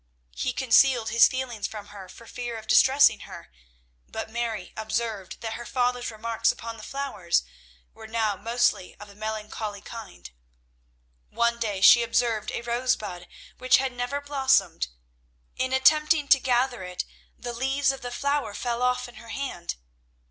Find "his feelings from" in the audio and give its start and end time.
1.09-1.89